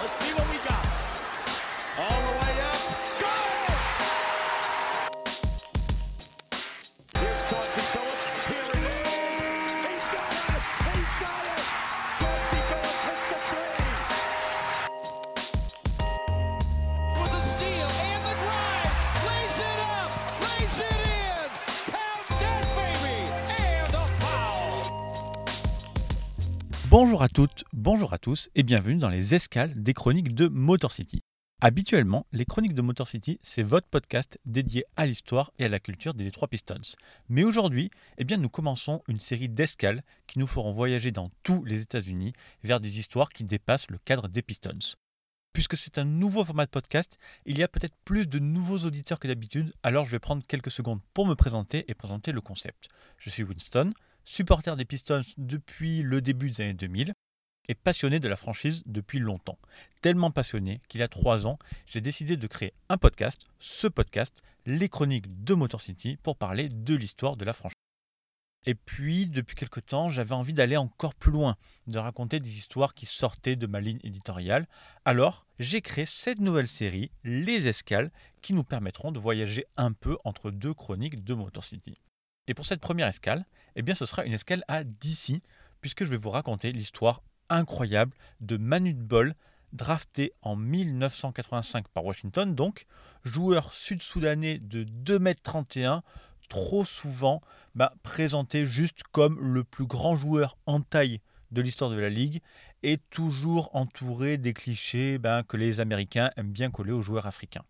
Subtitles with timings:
[0.00, 0.49] Let's see what
[27.72, 31.20] Bonjour à tous et bienvenue dans les escales des chroniques de Motor City.
[31.60, 35.78] Habituellement, les chroniques de Motor City, c'est votre podcast dédié à l'histoire et à la
[35.78, 36.96] culture des Detroit Pistons.
[37.28, 41.64] Mais aujourd'hui, eh bien, nous commençons une série d'escales qui nous feront voyager dans tous
[41.64, 42.32] les États-Unis
[42.64, 44.96] vers des histoires qui dépassent le cadre des Pistons.
[45.52, 49.20] Puisque c'est un nouveau format de podcast, il y a peut-être plus de nouveaux auditeurs
[49.20, 52.88] que d'habitude, alors je vais prendre quelques secondes pour me présenter et présenter le concept.
[53.16, 53.92] Je suis Winston,
[54.24, 57.14] supporter des Pistons depuis le début des années 2000
[57.70, 59.56] et passionné de la franchise depuis longtemps.
[60.02, 64.42] Tellement passionné qu'il y a trois ans, j'ai décidé de créer un podcast, ce podcast,
[64.66, 67.76] Les Chroniques de Motor City, pour parler de l'histoire de la franchise.
[68.66, 72.92] Et puis, depuis quelque temps, j'avais envie d'aller encore plus loin, de raconter des histoires
[72.92, 74.66] qui sortaient de ma ligne éditoriale.
[75.04, 78.10] Alors, j'ai créé cette nouvelle série, Les Escales,
[78.42, 81.96] qui nous permettront de voyager un peu entre deux chroniques de Motor City.
[82.48, 85.40] Et pour cette première escale, eh bien, ce sera une escale à DC,
[85.80, 89.34] puisque je vais vous raconter l'histoire incroyable de Manu Bol,
[89.72, 92.86] drafté en 1985 par Washington, donc
[93.24, 96.00] joueur sud-soudanais de 2,31 m,
[96.48, 97.40] trop souvent
[97.74, 101.20] bah, présenté juste comme le plus grand joueur en taille
[101.50, 102.40] de l'histoire de la ligue
[102.82, 107.64] et toujours entouré des clichés bah, que les Américains aiment bien coller aux joueurs africains.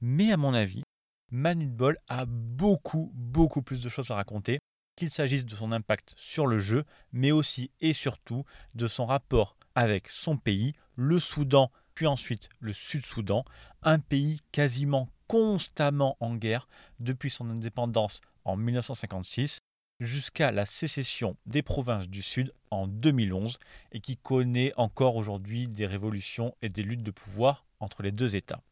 [0.00, 0.82] Mais à mon avis,
[1.30, 4.58] Manu Bol a beaucoup, beaucoup plus de choses à raconter,
[4.98, 9.56] qu'il s'agisse de son impact sur le jeu, mais aussi et surtout de son rapport
[9.76, 13.44] avec son pays, le Soudan, puis ensuite le Sud-Soudan,
[13.82, 19.60] un pays quasiment constamment en guerre depuis son indépendance en 1956
[20.00, 23.60] jusqu'à la sécession des provinces du Sud en 2011
[23.92, 28.34] et qui connaît encore aujourd'hui des révolutions et des luttes de pouvoir entre les deux
[28.34, 28.62] États.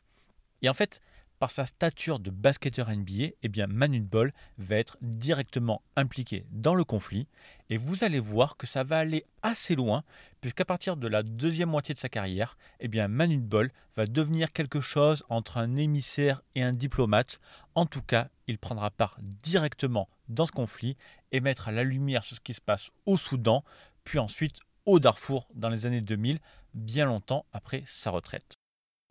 [0.62, 1.00] Et en fait,
[1.38, 6.74] par sa stature de basketteur NBA, eh bien Manu Bol va être directement impliqué dans
[6.74, 7.28] le conflit
[7.70, 10.04] et vous allez voir que ça va aller assez loin
[10.41, 14.52] puisqu'à partir de la deuxième moitié de sa carrière, eh bien Manu Bol va devenir
[14.52, 17.41] quelque chose entre un émissaire et un diplomate.
[17.75, 20.96] En tout cas, il prendra part directement dans ce conflit
[21.32, 23.64] et mettre la lumière sur ce qui se passe au Soudan,
[24.04, 26.38] puis ensuite au Darfour dans les années 2000,
[26.75, 28.56] bien longtemps après sa retraite.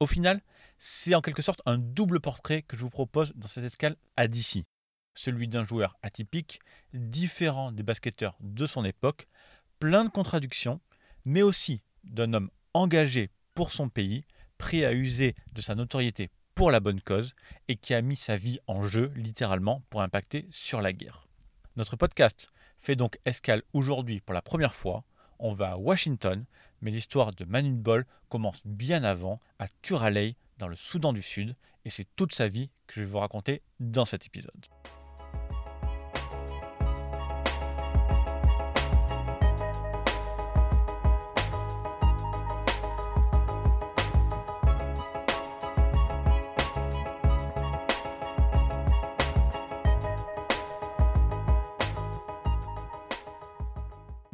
[0.02, 0.42] Au final,
[0.78, 4.28] c'est en quelque sorte un double portrait que je vous propose dans cette escale à
[4.28, 4.66] DC.
[5.14, 6.60] Celui d'un joueur atypique,
[6.94, 9.28] différent des basketteurs de son époque,
[9.80, 10.82] plein de contradictions,
[11.24, 14.26] mais aussi d'un homme engagé pour son pays,
[14.58, 17.34] prêt à user de sa notoriété pour la bonne cause
[17.70, 21.28] et qui a mis sa vie en jeu littéralement pour impacter sur la guerre.
[21.78, 25.06] Notre podcast fait donc escale aujourd'hui pour la première fois.
[25.40, 26.46] On va à Washington,
[26.82, 31.56] mais l'histoire de Manu Bol commence bien avant, à Turalei, dans le Soudan du Sud,
[31.86, 34.66] et c'est toute sa vie que je vais vous raconter dans cet épisode.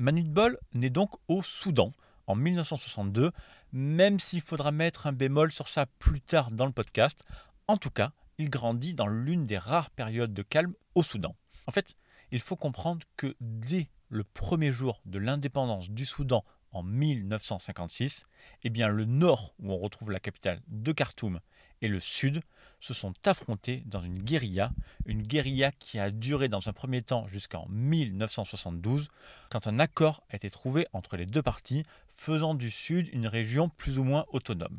[0.02, 1.92] Manu Bol naît donc au Soudan
[2.32, 3.32] en 1962,
[3.74, 7.24] même s'il faudra mettre un bémol sur ça plus tard dans le podcast.
[7.68, 11.36] En tout cas, il grandit dans l'une des rares périodes de calme au Soudan.
[11.68, 11.96] En fait,
[12.32, 18.26] il faut comprendre que dès le premier jour de l'indépendance du Soudan en 1956,
[18.64, 21.42] eh bien le nord, où on retrouve la capitale de Khartoum,
[21.82, 22.42] et le sud
[22.80, 24.72] se sont affrontés dans une guérilla,
[25.06, 29.10] une guérilla qui a duré dans un premier temps jusqu'en 1972,
[29.50, 31.84] quand un accord a été trouvé entre les deux parties,
[32.22, 34.78] faisant du sud une région plus ou moins autonome.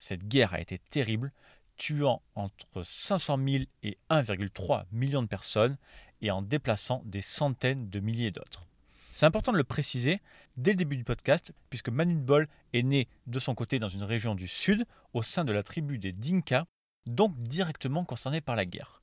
[0.00, 1.32] Cette guerre a été terrible,
[1.76, 5.78] tuant entre 500 000 et 1,3 million de personnes
[6.22, 8.66] et en déplaçant des centaines de milliers d'autres.
[9.12, 10.20] C'est important de le préciser
[10.56, 14.02] dès le début du podcast, puisque Manu Bol est né de son côté dans une
[14.02, 16.64] région du sud, au sein de la tribu des Dinka,
[17.06, 19.01] donc directement concernée par la guerre.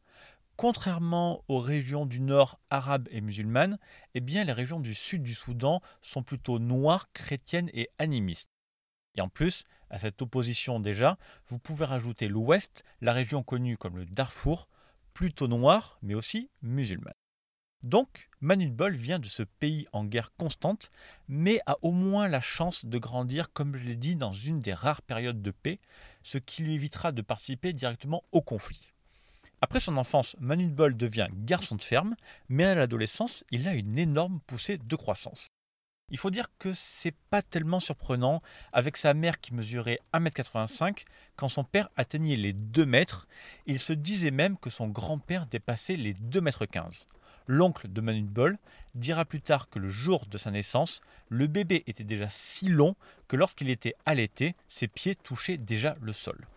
[0.59, 3.79] Contrairement aux régions du nord arabes et musulmanes,
[4.13, 8.49] eh bien les régions du sud du Soudan sont plutôt noires, chrétiennes et animistes.
[9.15, 11.17] Et en plus, à cette opposition déjà,
[11.47, 14.67] vous pouvez rajouter l'ouest, la région connue comme le Darfour,
[15.13, 17.13] plutôt noire mais aussi musulmane.
[17.81, 20.91] Donc, Manu Bol vient de ce pays en guerre constante,
[21.29, 24.73] mais a au moins la chance de grandir, comme je l'ai dit, dans une des
[24.73, 25.79] rares périodes de paix,
[26.21, 28.91] ce qui lui évitera de participer directement au conflit.
[29.61, 32.15] Après son enfance, Manu Bol devient garçon de ferme,
[32.47, 35.47] mais à l'adolescence, il a une énorme poussée de croissance.
[36.11, 38.41] Il faut dire que c'est pas tellement surprenant
[38.73, 41.03] avec sa mère qui mesurait 1m85
[41.35, 43.27] quand son père atteignait les 2 mètres,
[43.67, 47.05] il se disait même que son grand-père dépassait les 2m15.
[47.45, 48.57] L'oncle de Manu Bol
[48.95, 52.95] dira plus tard que le jour de sa naissance, le bébé était déjà si long
[53.27, 56.47] que lorsqu'il était allaité, ses pieds touchaient déjà le sol.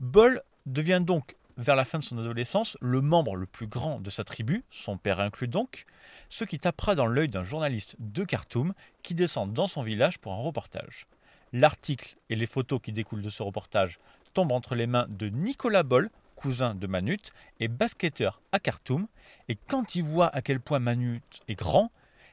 [0.00, 4.10] Bol devient donc vers la fin de son adolescence, le membre le plus grand de
[4.10, 5.84] sa tribu, son père inclus donc,
[6.28, 10.32] ce qui tapera dans l'œil d'un journaliste de Khartoum qui descend dans son village pour
[10.32, 11.06] un reportage.
[11.52, 13.98] L'article et les photos qui découlent de ce reportage
[14.32, 19.06] tombent entre les mains de Nicolas Boll, cousin de Manut, et basketteur à Khartoum,
[19.48, 21.92] et quand il voit à quel point Manut est grand,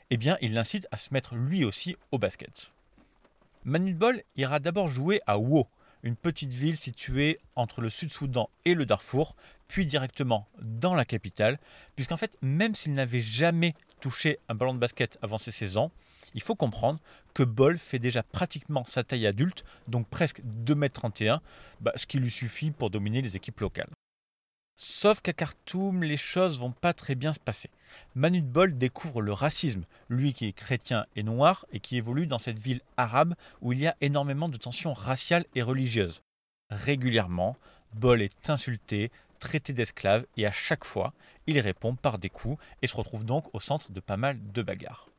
[0.09, 2.71] eh bien il l'incite à se mettre lui aussi au basket.
[3.63, 5.67] Manut Boll ira d'abord jouer à Wo,
[6.03, 9.35] une petite ville située entre le Sud-Soudan et le Darfour,
[9.67, 11.59] puis directement dans la capitale,
[11.95, 15.91] puisqu'en fait, même s'il n'avait jamais touché un ballon de basket avant ses 16 ans,
[16.33, 16.99] il faut comprendre
[17.33, 21.39] que Bol fait déjà pratiquement sa taille adulte, donc presque 2m31,
[21.81, 23.89] bah, ce qui lui suffit pour dominer les équipes locales.
[24.75, 27.69] Sauf qu'à Khartoum, les choses vont pas très bien se passer.
[28.15, 32.39] Manu Bol découvre le racisme, lui qui est chrétien et noir et qui évolue dans
[32.39, 36.21] cette ville arabe où il y a énormément de tensions raciales et religieuses.
[36.69, 37.57] Régulièrement,
[37.93, 41.13] Bol est insulté, traité d'esclave et à chaque fois,
[41.47, 44.61] il répond par des coups et se retrouve donc au centre de pas mal de
[44.61, 45.09] bagarres.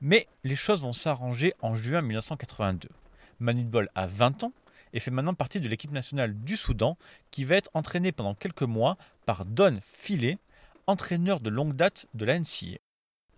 [0.00, 2.88] Mais les choses vont s'arranger en juin 1982.
[3.38, 4.52] Manu Bol a 20 ans
[4.92, 6.96] et fait maintenant partie de l'équipe nationale du Soudan
[7.30, 8.96] qui va être entraînée pendant quelques mois
[9.26, 10.38] par Don Filet,
[10.86, 12.78] entraîneur de longue date de la NCA.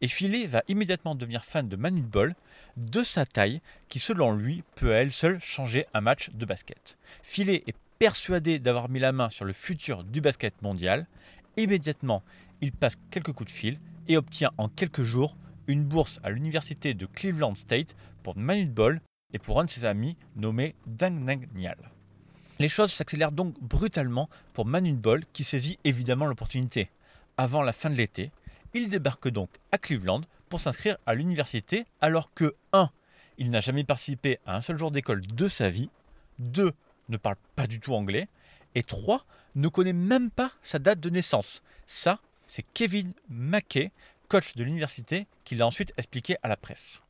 [0.00, 2.34] Et Filet va immédiatement devenir fan de Manu Bol,
[2.76, 6.98] de sa taille, qui selon lui peut à elle seule changer un match de basket.
[7.22, 11.06] Filet est persuadé d'avoir mis la main sur le futur du basket mondial.
[11.56, 12.24] Immédiatement,
[12.60, 13.78] il passe quelques coups de fil
[14.08, 15.36] et obtient en quelques jours
[15.68, 17.94] une bourse à l'université de Cleveland State
[18.24, 19.00] pour Manu Bol
[19.32, 21.78] et pour un de ses amis nommé Dang Nang Nial.
[22.58, 26.90] Les choses s'accélèrent donc brutalement pour Manu Bol qui saisit évidemment l'opportunité.
[27.36, 28.30] Avant la fin de l'été,
[28.74, 32.90] il débarque donc à Cleveland pour s'inscrire à l'université alors que 1.
[33.38, 35.88] Il n'a jamais participé à un seul jour d'école de sa vie,
[36.38, 36.72] 2.
[37.08, 38.28] ne parle pas du tout anglais,
[38.74, 39.24] et 3.
[39.54, 41.62] ne connaît même pas sa date de naissance.
[41.86, 43.90] Ça, c'est Kevin Mackey,
[44.28, 47.00] coach de l'université, qui l'a ensuite expliqué à la presse.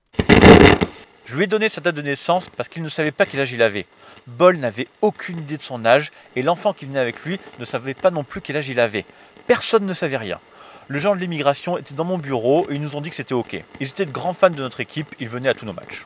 [1.25, 3.53] Je lui ai donné sa date de naissance parce qu'il ne savait pas quel âge
[3.53, 3.87] il avait.
[4.27, 7.95] Bol n'avait aucune idée de son âge et l'enfant qui venait avec lui ne savait
[7.95, 9.05] pas non plus quel âge il avait.
[9.47, 10.41] Personne ne savait rien.
[10.89, 13.35] Le genre de l'immigration était dans mon bureau et ils nous ont dit que c'était
[13.35, 13.63] ok.
[13.81, 16.05] Ils étaient de grands fans de notre équipe, ils venaient à tous nos matchs.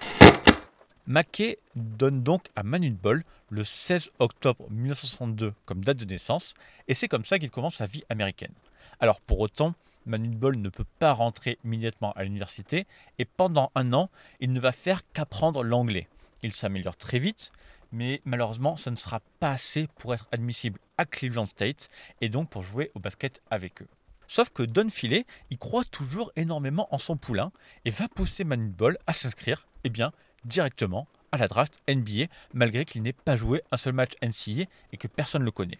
[1.07, 6.55] Mackay donne donc à Manu Bol le 16 octobre 1962 comme date de naissance
[6.89, 8.53] et c'est comme ça qu'il commence sa vie américaine.
[9.01, 9.75] Alors pour autant,
[10.07, 12.87] Manu Bol ne peut pas rentrer immédiatement à l'université
[13.19, 14.11] et pendant un an,
[14.41, 16.09] il ne va faire qu'apprendre l'anglais.
[16.43, 17.53] Il s'améliore très vite,
[17.93, 21.89] mais malheureusement, ça ne sera pas assez pour être admissible à Cleveland State
[22.21, 23.89] et donc pour jouer au basket avec eux.
[24.29, 27.53] Sauf que Don Filet, il croit toujours énormément en son poulain
[27.85, 30.13] et va pousser Manu Bol à s'inscrire, eh bien,
[30.45, 34.97] directement à la draft NBA, malgré qu'il n'ait pas joué un seul match NCAA et
[34.97, 35.79] que personne ne le connaît.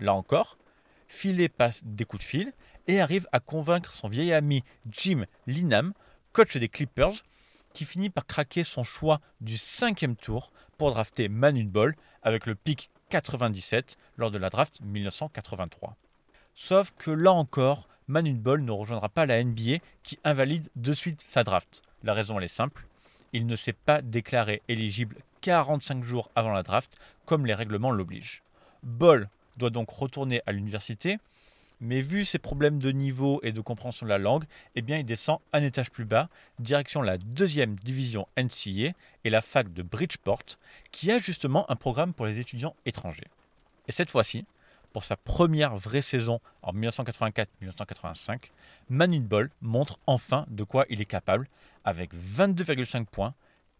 [0.00, 0.58] Là encore,
[1.08, 2.52] Filet passe des coups de fil
[2.88, 5.92] et arrive à convaincre son vieil ami Jim Linham,
[6.32, 7.12] coach des Clippers,
[7.72, 12.54] qui finit par craquer son choix du cinquième tour pour drafter Manu Ball avec le
[12.54, 15.96] pic 97 lors de la draft 1983.
[16.54, 21.24] Sauf que là encore, Manu Ball ne rejoindra pas la NBA qui invalide de suite
[21.28, 21.82] sa draft.
[22.02, 22.86] La raison elle est simple,
[23.32, 28.42] il ne s'est pas déclaré éligible 45 jours avant la draft comme les règlements l'obligent.
[28.82, 31.18] Ball doit donc retourner à l'université
[31.82, 34.44] mais vu ses problèmes de niveau et de compréhension de la langue,
[34.76, 36.28] eh bien il descend un étage plus bas,
[36.60, 38.92] direction la deuxième division NCA
[39.24, 40.44] et la fac de Bridgeport,
[40.92, 43.26] qui a justement un programme pour les étudiants étrangers.
[43.88, 44.46] Et cette fois-ci,
[44.92, 48.50] pour sa première vraie saison en 1984-1985,
[48.88, 51.48] Manu Ball montre enfin de quoi il est capable,
[51.84, 53.34] avec 22,5 points,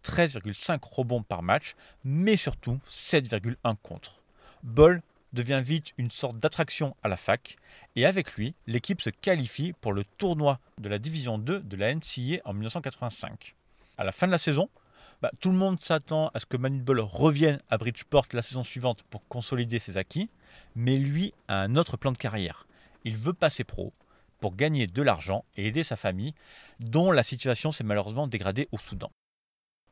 [0.05, 4.21] 13,5 rebonds par match, mais surtout 7,1 contre.
[4.65, 7.57] Ball devient vite une sorte d'attraction à la fac,
[7.97, 11.95] et avec lui, l'équipe se qualifie pour le tournoi de la Division 2 de la
[11.95, 13.55] NCA en 1985.
[13.99, 14.69] À la fin de la saison,
[15.21, 19.05] bah, tout le monde s'attend à ce que Manu revienne à Bridgeport la saison suivante
[19.05, 20.29] pour consolider ses acquis,
[20.75, 22.67] mais lui a un autre plan de carrière.
[23.05, 23.93] Il veut passer pro,
[24.43, 26.35] pour gagner de l'argent et aider sa famille,
[26.81, 29.13] dont la situation s'est malheureusement dégradée au Soudan.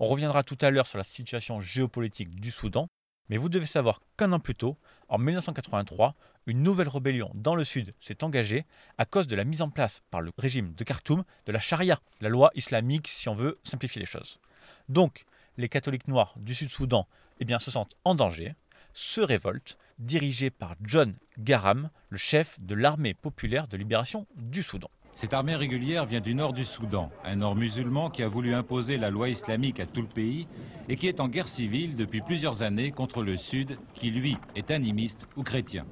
[0.01, 2.89] On reviendra tout à l'heure sur la situation géopolitique du Soudan,
[3.31, 4.77] mais vous devez savoir qu'un an plus tôt,
[5.09, 6.15] en 1983,
[6.47, 8.67] une nouvelle rébellion dans le sud s'est engagée
[8.99, 12.01] à cause de la mise en place par le régime de Khartoum de la charia,
[12.21, 14.41] la loi islamique si on veut simplifier les choses.
[14.89, 15.25] Donc,
[15.57, 17.07] les catholiques noirs du Sud-Soudan
[17.39, 18.55] eh se sentent en danger,
[18.93, 24.91] se révoltent, dirigés par John Garham, le chef de l'armée populaire de libération du Soudan.
[25.21, 28.97] Cette armée régulière vient du nord du Soudan, un nord musulman qui a voulu imposer
[28.97, 30.49] la loi islamique à tout le pays
[30.89, 34.71] et qui est en guerre civile depuis plusieurs années contre le sud, qui lui est
[34.71, 35.85] animiste ou chrétien.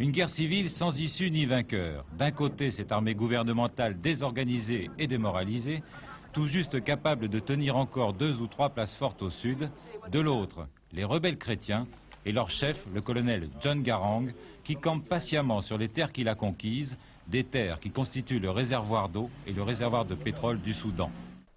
[0.00, 2.04] Une guerre civile sans issue ni vainqueur.
[2.18, 5.84] D'un côté, cette armée gouvernementale désorganisée et démoralisée,
[6.32, 9.70] tout juste capable de tenir encore deux ou trois places fortes au sud.
[10.10, 11.86] De l'autre, les rebelles chrétiens
[12.24, 14.26] et leur chef, le colonel John Garang,
[14.64, 16.96] qui campe patiemment sur les terres qu'il a conquises
[17.28, 21.10] des terres qui constituent le réservoir d'eau et le réservoir de pétrole du Soudan.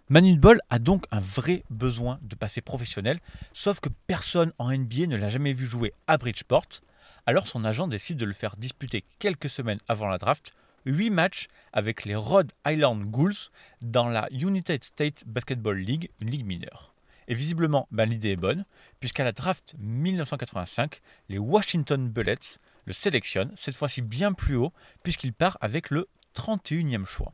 [0.09, 3.19] Manu Bol a donc un vrai besoin de passer professionnel,
[3.53, 6.81] sauf que personne en NBA ne l'a jamais vu jouer à Bridgeport.
[7.27, 10.51] Alors son agent décide de le faire disputer quelques semaines avant la draft
[10.85, 16.45] 8 matchs avec les Rhode Island Ghouls dans la United States Basketball League, une ligue
[16.45, 16.93] mineure.
[17.27, 18.65] Et visiblement, ben, l'idée est bonne,
[18.99, 22.57] puisqu'à la draft 1985, les Washington Bullets
[22.89, 27.33] le sélectionne, cette fois-ci bien plus haut, puisqu'il part avec le 31e choix.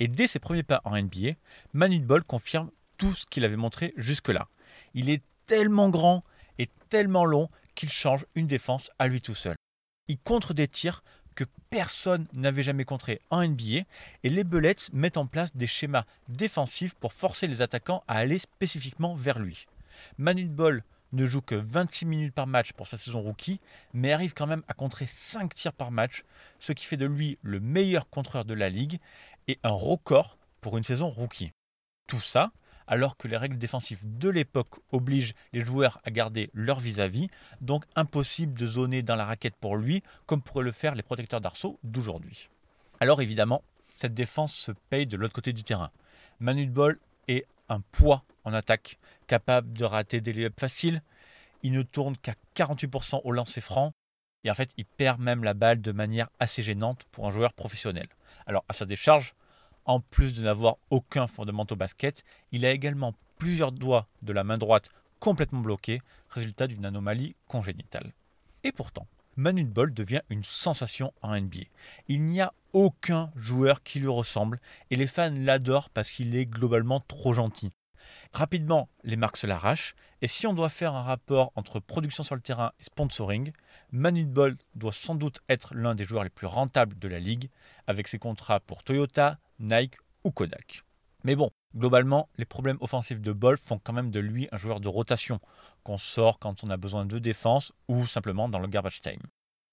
[0.00, 1.34] Et dès ses premiers pas en NBA,
[1.74, 4.48] Manu Ball confirme tout ce qu'il avait montré jusque-là.
[4.94, 6.24] Il est tellement grand
[6.58, 9.54] et tellement long qu'il change une défense à lui tout seul.
[10.08, 11.04] Il contre des tirs
[11.36, 13.84] que personne n'avait jamais contrés en NBA
[14.24, 18.40] et les Bullets mettent en place des schémas défensifs pour forcer les attaquants à aller
[18.40, 19.66] spécifiquement vers lui.
[20.18, 20.82] Manu Ball
[21.12, 23.60] ne joue que 26 minutes par match pour sa saison rookie,
[23.92, 26.24] mais arrive quand même à contrer 5 tirs par match,
[26.58, 28.98] ce qui fait de lui le meilleur contreur de la ligue
[29.48, 31.52] et un record pour une saison rookie.
[32.06, 32.52] Tout ça
[32.86, 37.28] alors que les règles défensives de l'époque obligent les joueurs à garder leur vis-à-vis,
[37.60, 41.40] donc impossible de zoner dans la raquette pour lui, comme pourraient le faire les protecteurs
[41.40, 42.48] d'arceau d'aujourd'hui.
[43.00, 43.62] Alors évidemment,
[43.94, 45.90] cette défense se paye de l'autre côté du terrain.
[46.38, 46.98] Manu Ball
[47.28, 51.02] est un poids en attaque, capable de rater des layups faciles.
[51.62, 53.92] Il ne tourne qu'à 48% au lancer franc.
[54.44, 57.52] Et en fait, il perd même la balle de manière assez gênante pour un joueur
[57.52, 58.08] professionnel.
[58.46, 59.34] Alors, à sa décharge,
[59.84, 64.44] en plus de n'avoir aucun fondament au basket, il a également plusieurs doigts de la
[64.44, 68.12] main droite complètement bloqués, résultat d'une anomalie congénitale.
[68.62, 69.06] Et pourtant,
[69.36, 71.64] Manu Ball devient une sensation en NBA.
[72.08, 76.44] Il n'y a aucun joueur qui lui ressemble et les fans l'adorent parce qu'il est
[76.44, 77.70] globalement trop gentil.
[78.34, 82.34] Rapidement, les marques se l'arrachent, et si on doit faire un rapport entre production sur
[82.34, 83.50] le terrain et sponsoring,
[83.92, 87.48] Manu Ball doit sans doute être l'un des joueurs les plus rentables de la ligue,
[87.86, 90.82] avec ses contrats pour Toyota, Nike ou Kodak.
[91.24, 94.80] Mais bon, globalement, les problèmes offensifs de Ball font quand même de lui un joueur
[94.80, 95.40] de rotation,
[95.82, 99.22] qu'on sort quand on a besoin de défense ou simplement dans le garbage time.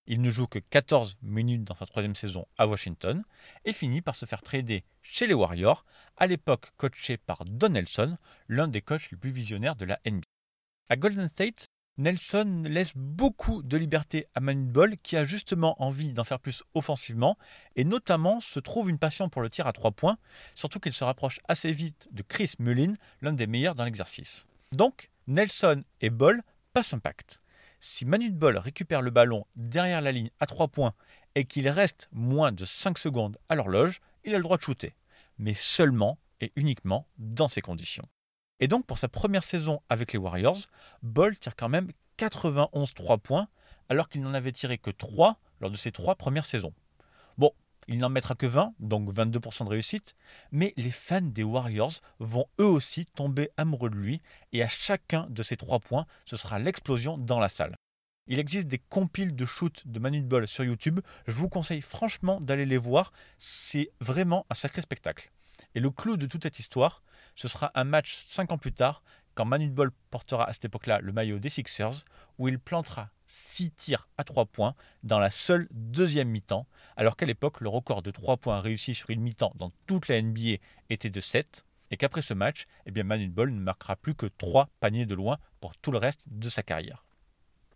[0.06, 3.24] Il ne joue que 14 minutes dans sa troisième saison à Washington
[3.64, 5.86] et finit par se faire trader chez les Warriors,
[6.18, 8.18] à l'époque coaché par Don Nelson,
[8.50, 10.28] l'un des coachs les plus visionnaires de la NBA.
[10.90, 16.12] À Golden State, Nelson laisse beaucoup de liberté à Manu Ball qui a justement envie
[16.12, 17.38] d'en faire plus offensivement
[17.76, 20.18] et notamment se trouve une passion pour le tir à trois points,
[20.56, 24.48] surtout qu'il se rapproche assez vite de Chris Mullin, l'un des meilleurs dans l'exercice.
[24.72, 26.42] Donc, Nelson et Ball
[26.74, 27.43] passent un pacte.
[27.86, 30.94] Si Manu Ball récupère le ballon derrière la ligne à 3 points
[31.36, 34.96] et qu'il reste moins de 5 secondes à l'horloge, il a le droit de shooter.
[35.38, 38.08] Mais seulement et uniquement dans ces conditions.
[38.62, 40.60] Et donc pour sa première saison avec les Warriors,
[41.02, 43.50] Ball tire quand même 91 3 points
[43.90, 46.74] alors qu'il n'en avait tiré que 3 lors de ses 3 premières saisons.
[47.88, 50.16] Il n'en mettra que 20, donc 22% de réussite,
[50.52, 54.22] mais les fans des Warriors vont eux aussi tomber amoureux de lui,
[54.52, 57.75] et à chacun de ces trois points, ce sera l'explosion dans la salle.
[58.28, 62.40] Il existe des compiles de shoot de Manu Ball sur YouTube, je vous conseille franchement
[62.40, 65.32] d'aller les voir, c'est vraiment un sacré spectacle.
[65.75, 67.04] Et le clou de toute cette histoire,
[67.36, 69.04] ce sera un match 5 ans plus tard,
[69.36, 72.06] quand Manu Ball portera à cette époque-là le maillot des Sixers,
[72.38, 77.25] où il plantera 6 tirs à 3 points dans la seule deuxième mi-temps, alors qu'à
[77.25, 80.58] l'époque, le record de 3 points réussis sur une mi-temps dans toute la NBA
[80.92, 84.28] était de 7, et qu'après ce match, eh bien Manu Ball ne marquera plus que
[84.28, 87.06] 3 paniers de loin pour tout le reste de sa carrière.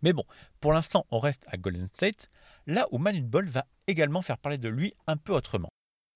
[0.03, 0.25] Mais bon,
[0.59, 2.29] pour l'instant, on reste à Golden State,
[2.67, 5.69] là où Manu Ball va également faire parler de lui un peu autrement.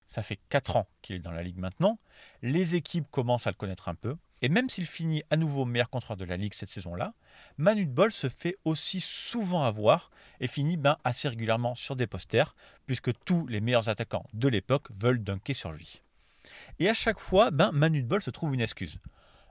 [0.06, 1.98] Ça fait 4 ans qu'il est dans la ligue maintenant,
[2.42, 5.88] les équipes commencent à le connaître un peu, Et même s'il finit à nouveau meilleur
[5.88, 7.14] contreur de la Ligue cette saison-là,
[7.58, 12.56] Manu Bol se fait aussi souvent avoir et finit ben, assez régulièrement sur des posters,
[12.86, 16.02] puisque tous les meilleurs attaquants de l'époque veulent dunker sur lui.
[16.80, 18.98] Et à chaque fois, ben, Manu Bol se trouve une excuse.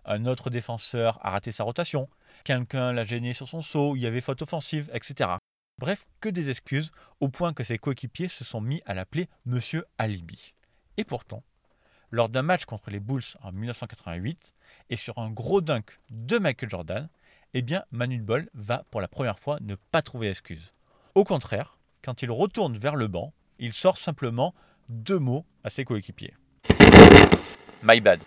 [0.03, 2.09] Un autre défenseur a raté sa rotation,
[2.43, 5.29] quelqu'un l'a gêné sur son saut, il y avait faute offensive, etc.
[5.77, 9.85] Bref, que des excuses, au point que ses coéquipiers se sont mis à l'appeler Monsieur
[9.97, 10.53] Alibi.
[10.97, 11.43] Et pourtant,
[12.11, 14.53] lors d'un match contre les Bulls en 1988
[14.89, 17.09] et sur un gros dunk de Michael Jordan,
[17.53, 20.73] eh bien Bol va pour la première fois ne pas trouver excuse.
[21.15, 24.53] Au contraire, quand il retourne vers le banc, il sort simplement
[24.89, 26.35] deux mots à ses coéquipiers.
[27.83, 28.21] My bad.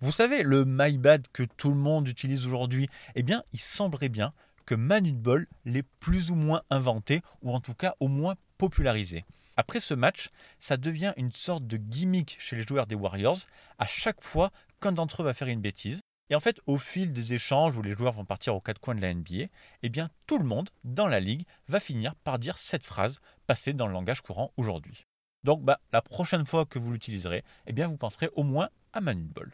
[0.00, 4.08] Vous savez, le my bad que tout le monde utilise aujourd'hui, eh bien, il semblerait
[4.08, 4.32] bien
[4.66, 9.24] que Manu Bol l'ait plus ou moins inventé, ou en tout cas au moins popularisé.
[9.56, 13.38] Après ce match, ça devient une sorte de gimmick chez les joueurs des Warriors
[13.78, 16.00] à chaque fois qu'un d'entre eux va faire une bêtise.
[16.30, 18.94] Et en fait, au fil des échanges où les joueurs vont partir aux quatre coins
[18.94, 19.48] de la NBA,
[19.82, 23.74] eh bien tout le monde dans la ligue va finir par dire cette phrase passée
[23.74, 25.04] dans le langage courant aujourd'hui.
[25.44, 29.00] Donc bah, la prochaine fois que vous l'utiliserez, eh bien vous penserez au moins à
[29.02, 29.52] Manu Ball.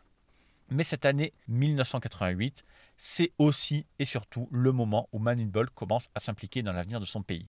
[0.70, 2.62] Mais cette année 1988,
[2.96, 7.06] c'est aussi et surtout le moment où Manu Ball commence à s'impliquer dans l'avenir de
[7.06, 7.46] son pays.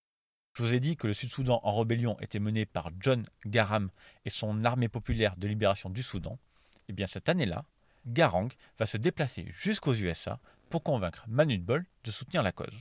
[0.53, 3.87] Je vous ai dit que le Sud-Soudan en rébellion était mené par John Garang
[4.25, 6.33] et son armée populaire de libération du Soudan.
[6.33, 7.65] Et eh bien cette année-là,
[8.05, 10.39] Garang va se déplacer jusqu'aux USA
[10.69, 12.75] pour convaincre Manu Bol de soutenir la cause.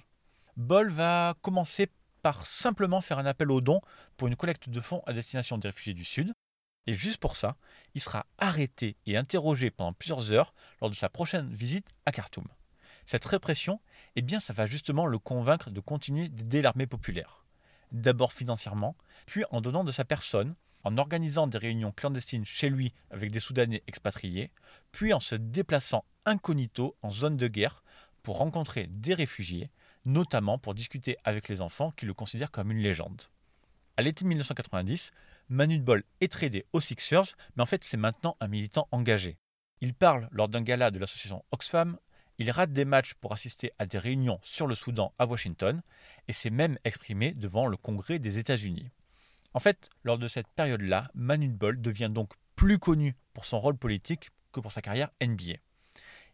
[0.56, 1.88] Bol va commencer
[2.22, 3.80] par simplement faire un appel aux dons
[4.16, 6.32] pour une collecte de fonds à destination des réfugiés du Sud.
[6.86, 7.56] Et juste pour ça,
[7.94, 12.48] il sera arrêté et interrogé pendant plusieurs heures lors de sa prochaine visite à Khartoum.
[13.04, 13.80] Cette répression,
[14.16, 17.44] eh bien, ça va justement le convaincre de continuer d'aider l'armée populaire
[17.92, 20.54] d'abord financièrement, puis en donnant de sa personne,
[20.84, 24.50] en organisant des réunions clandestines chez lui avec des Soudanais expatriés,
[24.92, 27.82] puis en se déplaçant incognito en zone de guerre
[28.22, 29.70] pour rencontrer des réfugiés,
[30.04, 33.22] notamment pour discuter avec les enfants qui le considèrent comme une légende.
[33.96, 35.10] À l'été 1990,
[35.48, 39.38] Manu Bol est tradé aux Sixers, mais en fait c'est maintenant un militant engagé.
[39.80, 41.98] Il parle lors d'un gala de l'association Oxfam
[42.38, 45.82] il rate des matchs pour assister à des réunions sur le Soudan à Washington
[46.28, 48.90] et s'est même exprimé devant le Congrès des États-Unis.
[49.54, 53.76] En fait, lors de cette période-là, Manu Bol devient donc plus connu pour son rôle
[53.76, 55.54] politique que pour sa carrière NBA.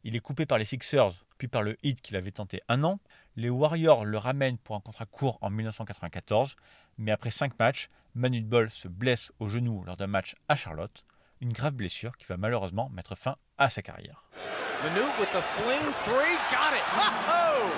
[0.06, 3.00] Il est coupé par les Sixers, puis par le Heat qu'il avait tenté un an.
[3.36, 6.56] Les Warriors le ramènent pour un contrat court en 1994,
[6.98, 11.06] mais après cinq matchs, Manu Bol se blesse au genou lors d'un match à Charlotte,
[11.40, 14.24] une grave blessure qui va malheureusement mettre fin à sa carrière.
[14.82, 16.82] Manute with the fling three, got it.
[17.28, 17.70] Oh!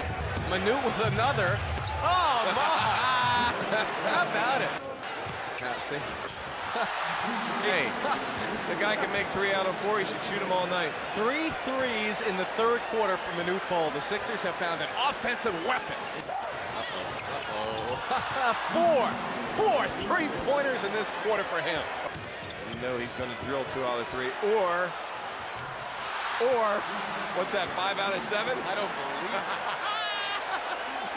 [0.51, 1.59] Manute with another.
[2.03, 3.17] Oh my!
[4.11, 4.71] How about it?
[5.61, 5.97] Yeah, see?
[7.63, 7.91] Hey,
[8.69, 9.99] the guy can make three out of four.
[9.99, 10.93] He should shoot them all night.
[11.15, 13.91] Three threes in the third quarter for Manute Bol.
[13.91, 15.97] The Sixers have found an offensive weapon.
[16.79, 18.55] Uh-oh, uh-oh.
[19.57, 21.83] four, four three-pointers in this quarter for him.
[22.77, 24.93] You know he's going to drill two out of three, or
[26.37, 26.69] or,
[27.33, 28.61] what's that, five out of seven?
[28.69, 29.81] I don't believe this.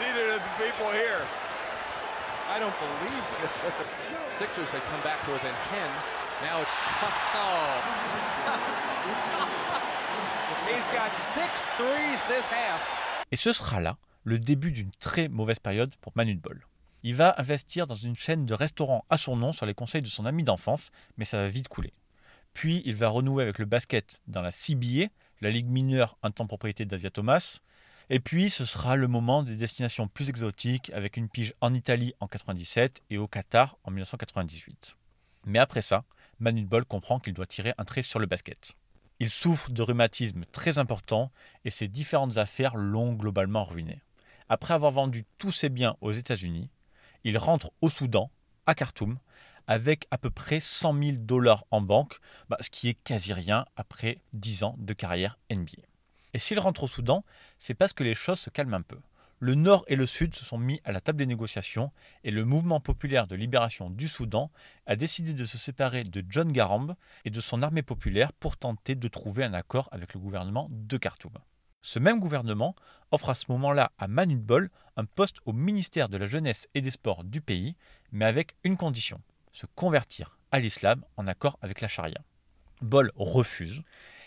[0.00, 1.20] Neither do the people here.
[2.48, 3.52] I don't believe this.
[4.40, 5.76] Sixers had come back to within 10.
[6.40, 6.72] Now it's...
[7.36, 7.84] Oh.
[10.72, 12.80] He's got six threes this half.
[13.30, 16.62] Et ce sera là le début d'une très mauvaise période pour Manu Bol.
[17.02, 20.08] Il va investir dans une chaîne de restaurants à son nom sur les conseils de
[20.08, 21.94] son ami d'enfance, mais ça va vite couler.
[22.52, 25.06] Puis il va renouer avec le basket dans la CBA,
[25.40, 27.60] la ligue mineure un temps propriété d'Asia Thomas.
[28.10, 32.12] Et puis ce sera le moment des destinations plus exotiques avec une pige en Italie
[32.20, 34.96] en 97 et au Qatar en 1998.
[35.46, 36.04] Mais après ça,
[36.38, 38.74] Manu Bol comprend qu'il doit tirer un trait sur le basket.
[39.20, 41.30] Il souffre de rhumatisme très important
[41.64, 44.00] et ses différentes affaires l'ont globalement ruiné.
[44.48, 46.68] Après avoir vendu tous ses biens aux États-Unis,
[47.24, 48.30] il rentre au Soudan,
[48.66, 49.18] à Khartoum,
[49.66, 53.66] avec à peu près 100 000 dollars en banque, bah, ce qui est quasi rien
[53.76, 55.82] après 10 ans de carrière NBA.
[56.34, 57.24] Et s'il rentre au Soudan,
[57.58, 58.98] c'est parce que les choses se calment un peu.
[59.42, 61.92] Le Nord et le Sud se sont mis à la table des négociations
[62.24, 64.50] et le mouvement populaire de libération du Soudan
[64.84, 68.96] a décidé de se séparer de John Garang et de son armée populaire pour tenter
[68.96, 71.32] de trouver un accord avec le gouvernement de Khartoum.
[71.82, 72.74] Ce même gouvernement
[73.10, 76.80] offre à ce moment-là à Manu Bol un poste au ministère de la Jeunesse et
[76.80, 77.74] des Sports du pays,
[78.12, 79.20] mais avec une condition
[79.52, 82.20] se convertir à l'islam en accord avec la charia.
[82.82, 83.82] Bol refuse,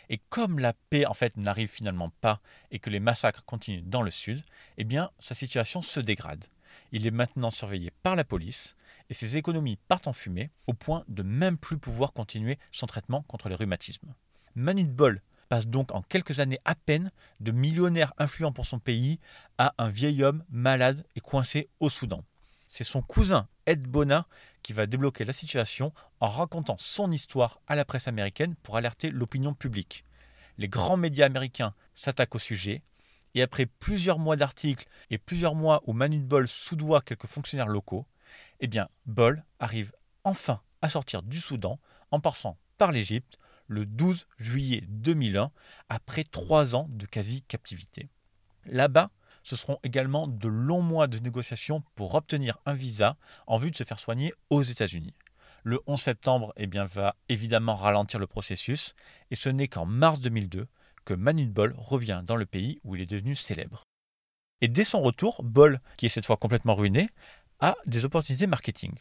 [0.10, 4.02] et comme la paix en fait n'arrive finalement pas et que les massacres continuent dans
[4.02, 4.44] le sud,
[4.78, 6.46] eh bien sa situation se dégrade.
[6.92, 8.76] Il est maintenant surveillé par la police
[9.10, 13.24] et ses économies partent en fumée au point de même plus pouvoir continuer son traitement
[13.24, 14.13] contre le rhumatisme.
[14.56, 15.22] Manu Bol
[15.54, 19.20] passe donc en quelques années à peine de millionnaire influent pour son pays
[19.60, 22.24] à un vieil homme malade et coincé au Soudan.
[22.68, 24.26] C'est son cousin Ed Bona
[24.63, 29.12] qui va débloquer la situation en racontant son histoire à la presse américaine pour alerter
[29.12, 30.06] l'opinion publique.
[30.58, 32.82] Les grands médias américains s'attaquent au sujet
[33.36, 38.08] et après plusieurs mois d'articles et plusieurs mois où Manu Bol soudoie quelques fonctionnaires locaux,
[38.60, 39.92] eh bien Bol arrive
[40.24, 45.52] enfin à sortir du Soudan en passant par l'Égypte le 12 juillet 2001
[45.89, 48.10] après trois ans de quasi-captivité.
[48.65, 49.12] Là-bas,
[49.43, 53.76] ce seront également de longs mois de négociations pour obtenir un visa en vue de
[53.76, 55.13] se faire soigner aux États-Unis.
[55.63, 58.95] Le 11 septembre eh bien, va évidemment ralentir le processus
[59.32, 60.67] et ce n'est qu'en mars 2002
[61.06, 63.84] que Manu Bol revient dans le pays où il est devenu célèbre.
[64.62, 67.10] Et dès son retour, Bol, qui est cette fois complètement ruiné,
[67.60, 68.93] a des opportunités marketing.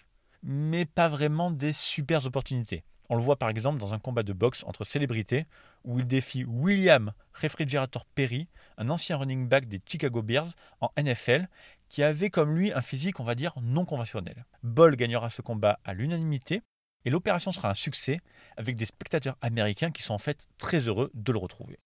[0.42, 2.85] Mais pas vraiment des super opportunités.
[3.12, 5.44] On le voit par exemple dans un combat de boxe entre célébrités
[5.85, 8.48] où il défie William Refrigerator Perry,
[8.79, 10.48] un ancien running back des Chicago Bears
[10.81, 11.46] en NFL,
[11.90, 14.46] qui avait comme lui un physique, on va dire, non conventionnel.
[14.62, 16.62] Ball gagnera ce combat à l'unanimité
[17.05, 18.18] et l'opération sera un succès
[18.57, 21.77] avec des spectateurs américains qui sont en fait très heureux de le retrouver.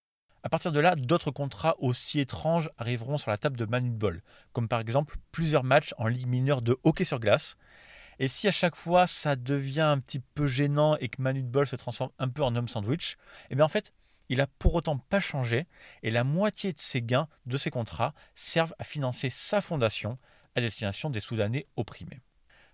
[0.43, 4.21] À partir de là, d'autres contrats aussi étranges arriveront sur la table de Manu Ball,
[4.53, 7.57] comme par exemple plusieurs matchs en ligue mineure de hockey sur glace.
[8.19, 11.67] Et si à chaque fois ça devient un petit peu gênant et que Manu Ball
[11.67, 13.17] se transforme un peu en homme sandwich,
[13.49, 13.93] eh bien en fait,
[14.29, 15.67] il a pour autant pas changé
[16.03, 20.17] et la moitié de ses gains de ses contrats servent à financer sa fondation
[20.55, 22.21] à destination des Soudanais opprimés.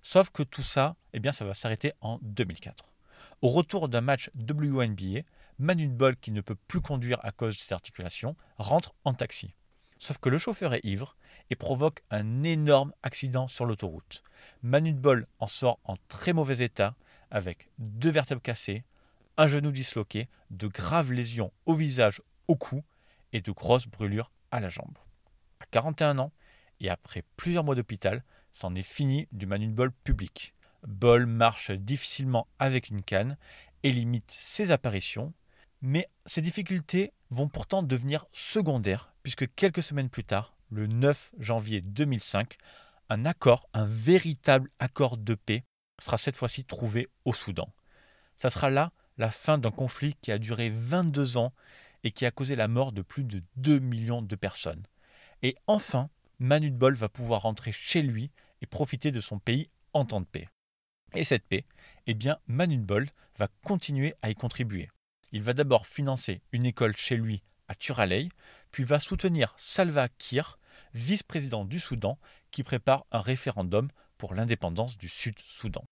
[0.01, 2.93] Sauf que tout ça, eh bien ça va s'arrêter en 2004.
[3.41, 5.21] Au retour d'un match WNBA,
[5.59, 9.53] Manu Ball, qui ne peut plus conduire à cause de ses articulations, rentre en taxi.
[10.03, 11.15] Sauf que le chauffeur est ivre
[11.49, 14.21] et provoque un énorme accident sur l'autoroute.
[14.61, 16.93] Manu Ball en sort en très mauvais état,
[17.31, 18.83] avec deux vertèbres cassées,
[19.37, 22.83] un genou disloqué, de graves lésions au visage, au cou
[23.31, 24.97] et de grosses brûlures à la jambe.
[25.61, 26.33] À 41 ans,
[26.81, 30.53] et après plusieurs mois d'hôpital, c'en est fini du Manu Ball public.
[30.85, 33.37] Ball marche difficilement avec une canne
[33.83, 35.31] et limite ses apparitions,
[35.83, 41.81] mais ces difficultés vont pourtant devenir secondaires, puisque quelques semaines plus tard, le 9 janvier
[41.81, 42.57] 2005,
[43.09, 45.65] un accord, un véritable accord de paix,
[45.99, 47.67] sera cette fois-ci trouvé au Soudan.
[48.37, 51.53] Ça sera là la fin d'un conflit qui a duré 22 ans
[52.05, 54.83] et qui a causé la mort de plus de 2 millions de personnes.
[55.41, 60.05] Et enfin, Manu Bol va pouvoir rentrer chez lui et profiter de son pays en
[60.05, 60.47] temps de paix.
[61.13, 61.65] Et cette paix,
[62.07, 64.89] eh bien, Manu Bol va continuer à y contribuer.
[65.33, 68.29] Il va d'abord financer une école chez lui à Turalei,
[68.71, 70.59] puis va soutenir Salva Kiir,
[70.93, 72.19] vice-président du Soudan,
[72.51, 75.83] qui prépare un référendum pour l'indépendance du Sud-Soudan.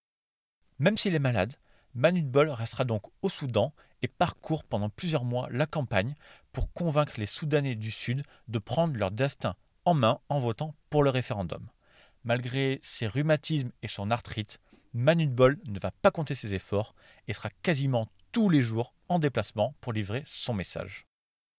[0.78, 1.56] Même s'il est malade,
[1.96, 3.74] Manu Bol restera donc au Soudan
[4.04, 6.14] et parcourt pendant plusieurs mois la campagne
[6.52, 11.04] pour convaincre les Soudanais du Sud de prendre leur destin en main en votant pour
[11.04, 11.68] le référendum.
[12.24, 14.60] Malgré ses rhumatismes et son arthrite,
[14.94, 16.94] Manu Bol ne va pas compter ses efforts
[17.28, 21.06] et sera quasiment tous les jours en déplacement pour livrer son message.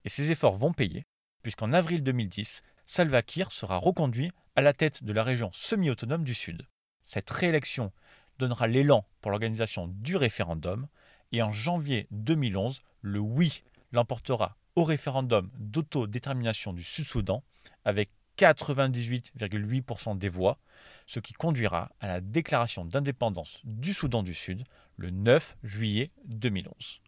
[0.05, 1.05] Et ces efforts vont payer,
[1.41, 6.33] puisqu'en avril 2010, Salva Kiir sera reconduit à la tête de la région semi-autonome du
[6.33, 6.67] Sud.
[7.01, 7.91] Cette réélection
[8.39, 10.87] donnera l'élan pour l'organisation du référendum,
[11.31, 17.43] et en janvier 2011, le oui l'emportera au référendum d'autodétermination du Sud-Soudan
[17.85, 20.57] avec 98,8% des voix,
[21.05, 24.63] ce qui conduira à la déclaration d'indépendance du Soudan du Sud
[24.97, 27.01] le 9 juillet 2011.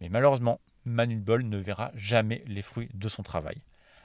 [0.00, 3.62] Mais malheureusement, Manu Bol ne verra jamais les fruits de son travail.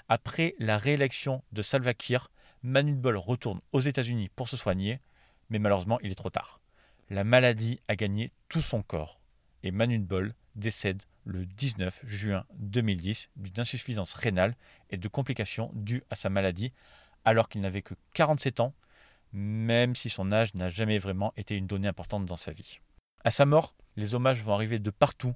[0.10, 2.30] Après la réélection de Salva Kiir,
[2.62, 5.00] Manu Bol retourne aux États-Unis pour se soigner,
[5.50, 6.60] mais malheureusement, il est trop tard.
[7.10, 9.20] La maladie a gagné tout son corps
[9.64, 14.56] et Manu Bol décède le 19 juin 2010 d'une insuffisance rénale
[14.90, 16.74] et de complications dues à sa maladie,
[17.26, 18.74] alors qu'il n'avait que 47 ans,
[19.32, 22.80] même si son âge n'a jamais vraiment été une donnée importante dans sa vie.
[23.24, 25.34] À sa mort, les hommages vont arriver de partout,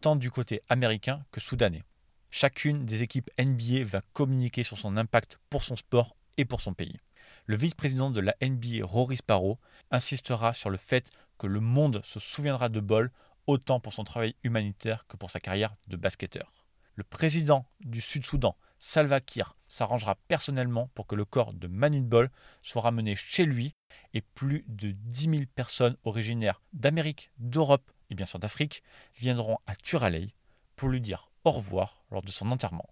[0.00, 1.84] tant du côté américain que soudanais.
[2.30, 6.74] Chacune des équipes NBA va communiquer sur son impact pour son sport et pour son
[6.74, 7.00] pays.
[7.46, 9.58] Le vice-président de la NBA, Rory Sparrow,
[9.90, 13.10] insistera sur le fait que le monde se souviendra de Ball
[13.50, 16.52] autant pour son travail humanitaire que pour sa carrière de basketteur.
[16.94, 22.30] Le président du Sud-Soudan, Salva Kiir, s'arrangera personnellement pour que le corps de Manu Bol
[22.62, 23.74] soit ramené chez lui
[24.14, 28.84] et plus de 10 000 personnes originaires d'Amérique, d'Europe et bien sûr d'Afrique
[29.18, 30.32] viendront à Turalei
[30.76, 32.88] pour lui dire au revoir lors de son enterrement.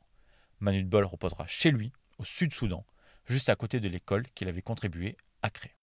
[0.59, 2.85] Manu Bol reposera chez lui, au Sud-Soudan,
[3.27, 5.78] juste à côté de l'école qu'il avait contribué à créer.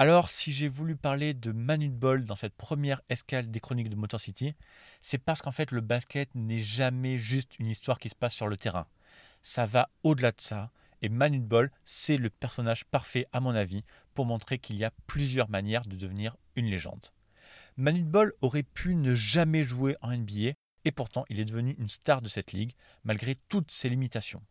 [0.00, 3.96] Alors, si j'ai voulu parler de Manu Ball dans cette première escale des chroniques de
[3.96, 4.54] Motor City,
[5.02, 8.48] c'est parce qu'en fait, le basket n'est jamais juste une histoire qui se passe sur
[8.48, 8.86] le terrain.
[9.42, 10.70] Ça va au-delà de ça.
[11.02, 13.84] Et Manu Ball, c'est le personnage parfait, à mon avis,
[14.14, 17.08] pour montrer qu'il y a plusieurs manières de devenir une légende.
[17.76, 20.52] Manu Ball aurait pu ne jamais jouer en NBA,
[20.86, 22.72] et pourtant, il est devenu une star de cette ligue,
[23.04, 24.42] malgré toutes ses limitations.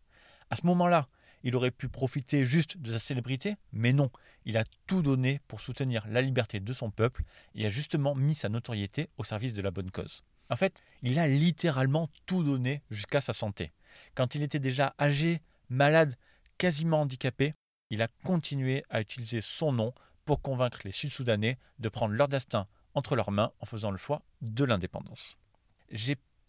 [0.51, 1.07] À ce moment-là,
[1.43, 4.11] il aurait pu profiter juste de sa célébrité, mais non,
[4.45, 7.23] il a tout donné pour soutenir la liberté de son peuple
[7.55, 10.23] et a justement mis sa notoriété au service de la bonne cause.
[10.49, 13.71] En fait, il a littéralement tout donné jusqu'à sa santé.
[14.15, 16.15] Quand il était déjà âgé, malade,
[16.57, 17.53] quasiment handicapé,
[17.89, 19.93] il a continué à utiliser son nom
[20.25, 24.23] pour convaincre les Sud-Soudanais de prendre leur destin entre leurs mains en faisant le choix
[24.41, 25.37] de l'indépendance.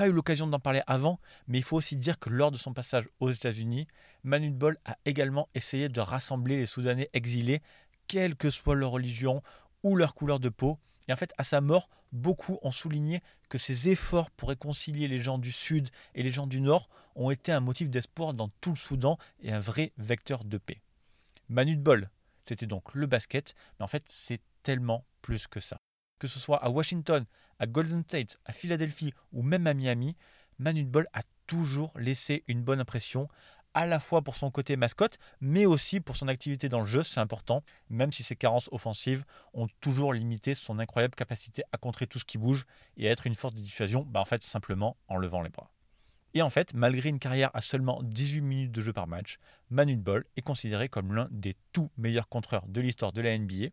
[0.01, 2.73] Pas eu l'occasion d'en parler avant, mais il faut aussi dire que lors de son
[2.73, 3.87] passage aux États-Unis,
[4.23, 7.61] Manu Bol a également essayé de rassembler les Soudanais exilés,
[8.07, 9.43] quelle que soit leur religion
[9.83, 10.79] ou leur couleur de peau.
[11.07, 15.19] Et en fait, à sa mort, beaucoup ont souligné que ses efforts pour réconcilier les
[15.19, 18.71] gens du Sud et les gens du Nord ont été un motif d'espoir dans tout
[18.71, 20.81] le Soudan et un vrai vecteur de paix.
[21.51, 22.09] Manu Bol,
[22.47, 25.77] c'était donc le basket, mais en fait, c'est tellement plus que ça
[26.21, 27.25] que ce soit à Washington,
[27.61, 30.17] à Golden State, à Philadelphie ou même à Miami,
[30.59, 33.29] Manu Ball a toujours laissé une bonne impression,
[33.75, 37.03] à la fois pour son côté mascotte, mais aussi pour son activité dans le jeu,
[37.05, 42.07] c'est important, même si ses carences offensives ont toujours limité son incroyable capacité à contrer
[42.07, 42.65] tout ce qui bouge
[42.97, 45.71] et à être une force de dissuasion, bah en fait simplement en levant les bras.
[46.35, 49.97] Et en fait, malgré une carrière à seulement 18 minutes de jeu par match, Manu
[49.97, 53.71] Ball est considéré comme l'un des tout meilleurs contreurs de l'histoire de la NBA,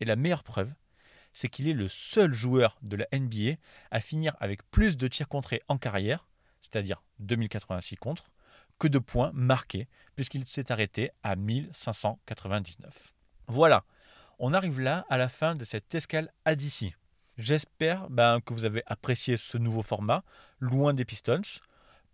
[0.00, 0.72] et la meilleure preuve,
[1.34, 3.58] c'est qu'il est le seul joueur de la NBA
[3.90, 6.26] à finir avec plus de tirs contrés en carrière,
[6.62, 8.30] c'est-à-dire 2086 contre,
[8.78, 13.12] que de points marqués, puisqu'il s'est arrêté à 1599.
[13.48, 13.84] Voilà,
[14.38, 16.94] on arrive là à la fin de cette escale à d'ici.
[17.36, 20.22] J'espère ben, que vous avez apprécié ce nouveau format,
[20.60, 21.60] loin des Pistons.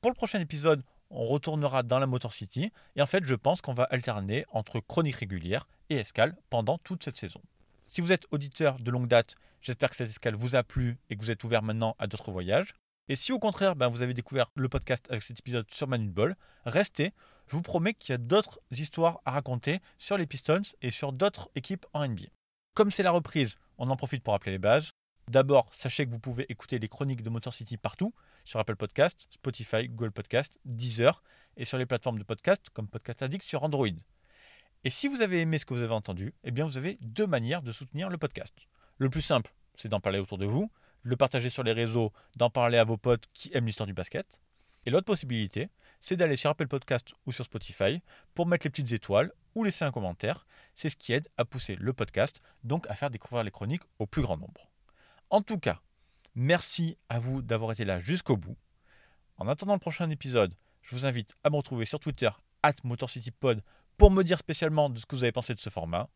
[0.01, 3.61] Pour le prochain épisode, on retournera dans la Motor City, et en fait, je pense
[3.61, 7.43] qu'on va alterner entre chronique régulière et escale pendant toute cette saison.
[7.91, 11.17] Si vous êtes auditeur de longue date, j'espère que cette escale vous a plu et
[11.17, 12.73] que vous êtes ouvert maintenant à d'autres voyages.
[13.09, 16.09] Et si au contraire, ben, vous avez découvert le podcast avec cet épisode sur Manu
[16.09, 17.13] Ball, restez.
[17.49, 21.13] Je vous promets qu'il y a d'autres histoires à raconter sur les Pistons et sur
[21.13, 22.29] d'autres équipes en NBA.
[22.75, 24.91] Comme c'est la reprise, on en profite pour rappeler les bases.
[25.27, 29.27] D'abord, sachez que vous pouvez écouter les chroniques de Motor City partout, sur Apple Podcast,
[29.33, 31.25] Spotify, Google Podcast, Deezer
[31.57, 33.89] et sur les plateformes de podcast comme Podcast Addict sur Android.
[34.83, 37.61] Et si vous avez aimé ce que vous avez entendu, eh vous avez deux manières
[37.61, 38.55] de soutenir le podcast.
[38.97, 40.71] Le plus simple, c'est d'en parler autour de vous,
[41.03, 44.41] le partager sur les réseaux, d'en parler à vos potes qui aiment l'histoire du basket.
[44.87, 45.69] Et l'autre possibilité,
[46.01, 48.01] c'est d'aller sur Apple Podcast ou sur Spotify
[48.35, 50.47] pour mettre les petites étoiles ou laisser un commentaire.
[50.75, 54.07] C'est ce qui aide à pousser le podcast, donc à faire découvrir les chroniques au
[54.07, 54.71] plus grand nombre.
[55.29, 55.81] En tout cas,
[56.35, 58.57] merci à vous d'avoir été là jusqu'au bout.
[59.37, 62.31] En attendant le prochain épisode, je vous invite à me retrouver sur Twitter,
[62.63, 63.63] at MotorCityPod,
[64.01, 66.09] pour me dire spécialement de ce que vous avez pensé de ce format.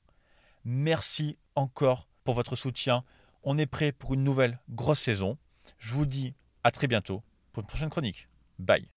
[0.65, 3.05] Merci encore pour votre soutien.
[3.43, 5.37] On est prêt pour une nouvelle grosse saison.
[5.79, 8.27] Je vous dis à très bientôt pour une prochaine chronique.
[8.59, 8.89] Bye.